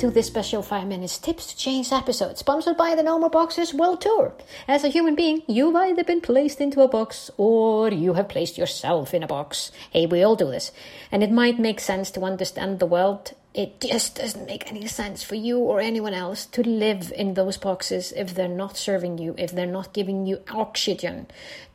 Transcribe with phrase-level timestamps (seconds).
[0.00, 3.74] to this special 5 minutes tips to change episode sponsored by the No More Boxes
[3.74, 4.32] World Tour.
[4.66, 8.56] As a human being, you've either been placed into a box or you have placed
[8.56, 9.70] yourself in a box.
[9.90, 10.72] Hey, we all do this.
[11.12, 13.34] And it might make sense to understand the world.
[13.52, 17.58] It just doesn't make any sense for you or anyone else to live in those
[17.58, 21.26] boxes if they're not serving you, if they're not giving you oxygen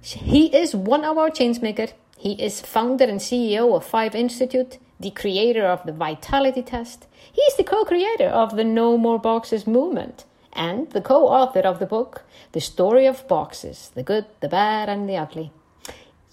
[0.00, 1.92] He is one of our changemaker.
[2.16, 7.06] He is founder and CEO of Five Institute, the creator of the Vitality Test.
[7.32, 12.24] He's the co-creator of the No More Boxes movement and the co-author of the book,
[12.52, 15.52] The Story of Boxes, The Good, the Bad and the Ugly.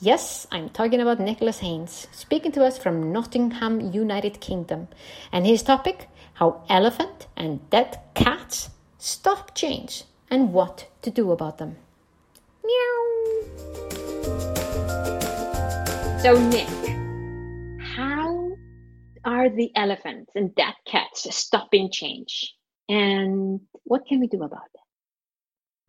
[0.04, 4.90] Yes, I'm talking about Nicholas Haines, speaking to us from Nottingham, United Kingdom,
[5.32, 11.58] and his topic how elephant and dead cats stop change and what to do about
[11.58, 11.78] them.
[12.66, 13.04] Meow.
[16.20, 16.68] So, Nick,
[17.96, 18.58] how
[19.24, 22.54] are the elephants and dead cats stopping change?
[22.90, 24.82] And what can we do about it?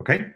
[0.03, 0.27] Okay.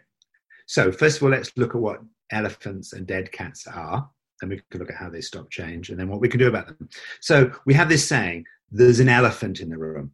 [0.66, 2.00] So, first of all, let's look at what
[2.32, 4.08] elephants and dead cats are.
[4.42, 6.48] And we can look at how they stop change and then what we can do
[6.48, 6.88] about them.
[7.20, 10.12] So we have this saying there's an elephant in the room.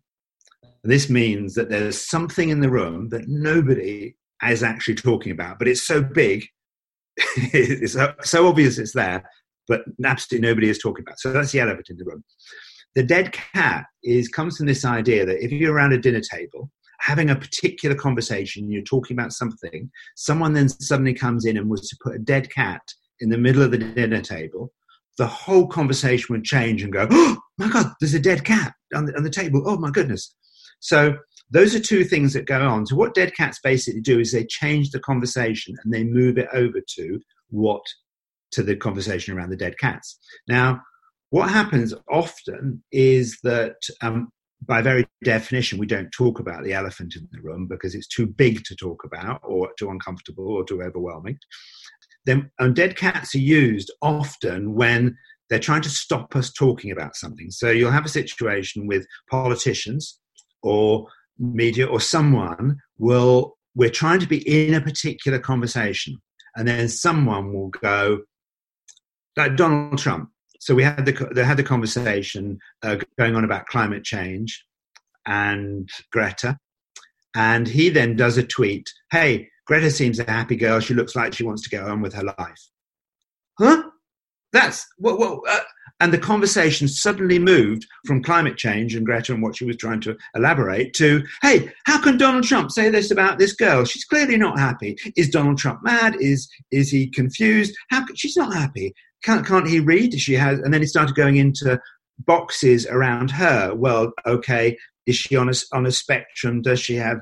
[0.62, 4.16] And this means that there's something in the room that nobody
[4.49, 6.47] is actually talking about, but it's so big,
[7.37, 9.28] it's so, so obvious it's there,
[9.69, 11.19] but absolutely nobody is talking about.
[11.19, 12.25] So that's the elephant in the room.
[12.94, 16.71] The dead cat is comes from this idea that if you're around a dinner table
[17.06, 21.89] having a particular conversation, you're talking about something, someone then suddenly comes in and was
[21.89, 22.83] to put a dead cat
[23.21, 24.72] in the middle of the dinner table,
[25.17, 29.06] the whole conversation would change and go, oh my God, there's a dead cat on
[29.06, 29.62] the, on the table.
[29.65, 30.34] Oh my goodness.
[30.81, 31.15] So
[31.49, 32.87] those are two things that go on.
[32.87, 36.49] So what dead cats basically do is they change the conversation and they move it
[36.53, 37.83] over to what
[38.50, 40.19] to the conversation around the dead cats.
[40.49, 40.81] Now,
[41.31, 47.15] what happens often is that um, by very definition, we don't talk about the elephant
[47.17, 50.83] in the room because it's too big to talk about, or too uncomfortable, or too
[50.83, 51.39] overwhelming.
[52.25, 55.17] Then, and dead cats are used often when
[55.49, 57.50] they're trying to stop us talking about something.
[57.50, 60.19] So you'll have a situation with politicians
[60.62, 61.06] or
[61.38, 66.17] media or someone will we're trying to be in a particular conversation,
[66.56, 68.23] and then someone will go
[69.37, 70.31] like Donald Trump
[70.66, 74.64] so we had the they had the conversation uh, going on about climate change
[75.25, 76.58] and Greta,
[77.37, 78.93] and he then does a tweet.
[79.12, 80.81] Hey, Greta seems a happy girl.
[80.81, 82.70] She looks like she wants to get on with her life.
[83.61, 83.85] Huh?
[84.52, 85.20] That's what.
[85.20, 85.61] what uh,
[86.00, 90.00] and the conversation suddenly moved from climate change and Greta and what she was trying
[90.02, 93.85] to elaborate to, hey, how can Donald Trump say this about this girl?
[93.87, 94.99] She's clearly not happy.
[95.17, 96.17] Is Donald Trump mad?
[96.20, 97.75] Is is he confused?
[97.88, 98.93] How she's not happy
[99.26, 100.19] can't, can't he read?
[100.19, 101.81] She has, and then he started going into
[102.20, 103.75] boxes around her.
[103.75, 106.62] Well, okay, is she on a, on a spectrum?
[106.62, 107.19] Does she have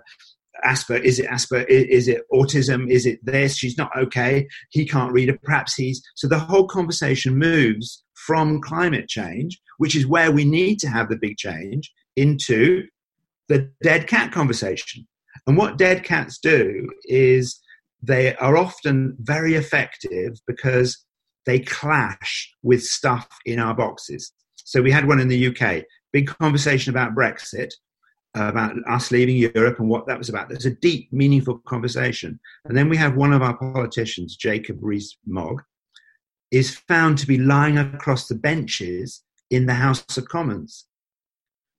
[0.62, 0.96] Asper?
[0.96, 1.62] Is it Asper?
[1.62, 2.90] Is it autism?
[2.90, 3.56] Is it this?
[3.56, 4.46] She's not okay.
[4.68, 5.42] He can't read it.
[5.42, 6.02] Perhaps he's.
[6.14, 11.08] So the whole conversation moves from climate change, which is where we need to have
[11.08, 12.82] the big change, into
[13.48, 15.06] the dead cat conversation.
[15.46, 17.58] And what dead cats do is
[18.02, 21.02] they are often very effective because
[21.46, 24.32] they clash with stuff in our boxes.
[24.56, 27.72] So we had one in the UK, big conversation about Brexit,
[28.36, 30.48] uh, about us leaving Europe and what that was about.
[30.48, 32.40] There's a deep, meaningful conversation.
[32.64, 35.62] And then we have one of our politicians, Jacob Rees-Mogg,
[36.50, 40.86] is found to be lying across the benches in the House of Commons.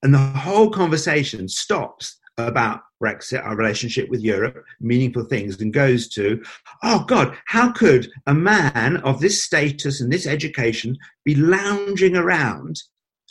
[0.02, 6.08] And the whole conversation stops about Brexit, our relationship with Europe, meaningful things, and goes
[6.10, 6.42] to,
[6.82, 12.82] oh God, how could a man of this status and this education be lounging around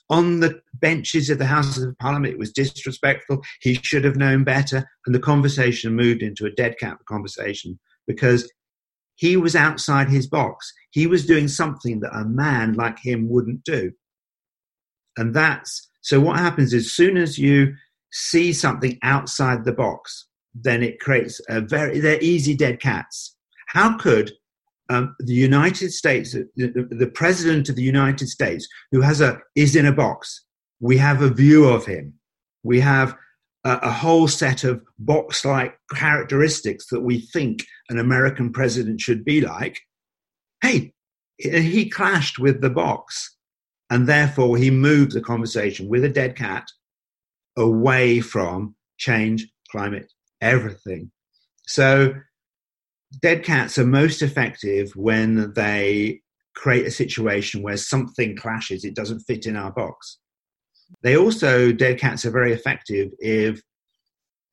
[0.10, 2.34] on the benches of the Houses of Parliament?
[2.34, 3.42] It was disrespectful.
[3.62, 4.88] He should have known better.
[5.06, 8.52] And the conversation moved into a dead cat conversation because
[9.16, 10.72] he was outside his box.
[10.92, 13.92] He was doing something that a man like him wouldn't do.
[15.18, 17.74] And that's so what happens is, as soon as you
[18.16, 23.36] see something outside the box, then it creates a very, they're easy dead cats.
[23.68, 24.32] How could
[24.90, 29.76] um, the United States, the, the, president of the United States, who has a, is
[29.76, 30.46] in a box,
[30.80, 32.14] we have a view of him.
[32.64, 33.18] We have
[33.66, 39.26] a, a whole set of box like characteristics that we think an American president should
[39.26, 39.82] be like.
[40.62, 40.94] Hey,
[41.38, 43.36] he clashed with the box.
[43.90, 46.66] And therefore, he moved the conversation with a dead cat
[47.58, 50.12] away from change, climate,
[50.42, 51.12] everything.
[51.68, 52.14] So,
[53.22, 56.22] dead cats are most effective when they
[56.56, 60.20] create a situation where something clashes, it doesn't fit in our box.
[61.04, 63.62] They also, dead cats are very effective if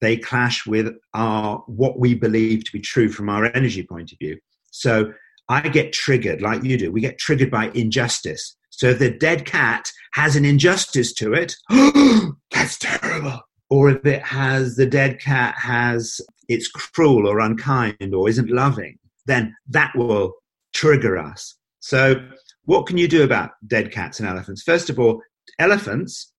[0.00, 4.18] they clash with our what we believe to be true from our energy point of
[4.18, 4.36] view.
[4.70, 5.12] So
[5.48, 6.90] I get triggered like you do.
[6.90, 8.56] We get triggered by injustice.
[8.82, 11.54] So the dead cat has an injustice to it,
[12.50, 13.40] that's terrible.
[13.70, 18.98] Or if it has the dead cat has it's cruel or unkind or isn't loving,
[19.24, 20.34] then that will
[20.74, 21.54] trigger us.
[21.78, 22.26] So
[22.64, 24.64] what can you do about dead cats and elephants?
[24.64, 25.22] First of all,
[25.60, 26.32] elephants,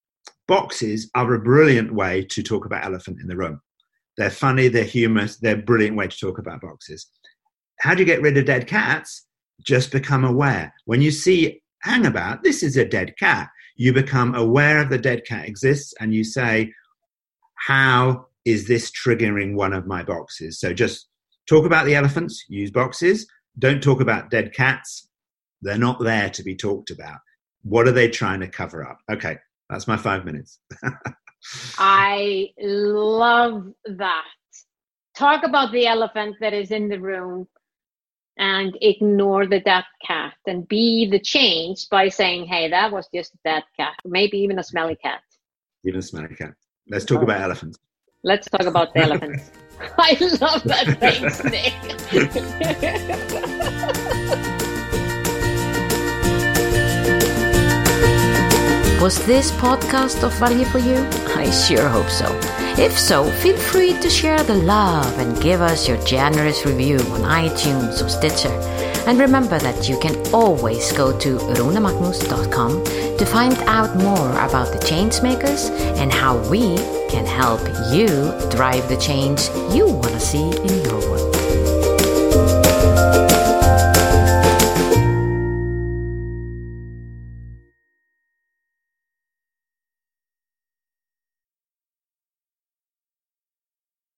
[0.46, 3.62] boxes are a brilliant way to talk about elephant in the room.
[4.18, 7.08] They're funny, they're humorous, they're a brilliant way to talk about boxes.
[7.80, 9.26] How do you get rid of dead cats?
[9.64, 10.74] Just become aware.
[10.84, 13.50] When you see hang about, this is a dead cat.
[13.76, 16.72] You become aware of the dead cat exists and you say,
[17.68, 20.60] how is this triggering one of my boxes?
[20.60, 21.08] So just
[21.48, 23.28] talk about the elephants, use boxes.
[23.60, 25.10] Don't talk about dead cats.
[25.62, 27.20] They're not there to be talked about.
[27.64, 28.98] What are they trying to cover up?
[29.12, 29.38] Okay,
[29.70, 30.60] that's my five minutes.
[31.78, 34.26] I love that.
[35.16, 37.48] Talk about the elephant that is in the room
[38.38, 43.34] and ignore the dead cat and be the change by saying, hey, that was just
[43.34, 45.22] a dead cat, maybe even a smelly cat.
[45.86, 46.54] Even a smelly cat.
[46.90, 47.24] Let's talk oh.
[47.24, 47.78] about elephants.
[48.24, 49.52] Let's talk about the elephants.
[49.98, 50.98] I love that.
[51.00, 51.74] Thanks, Nick.
[59.04, 61.06] Was this podcast of value for you?
[61.36, 62.26] I sure hope so.
[62.82, 67.24] If so, feel free to share the love and give us your generous review on
[67.24, 68.58] iTunes or Stitcher.
[69.06, 74.80] And remember that you can always go to runamagnus.com to find out more about the
[74.80, 76.78] Changemakers and how we
[77.10, 77.60] can help
[77.92, 78.08] you
[78.52, 81.34] drive the change you want to see in your world.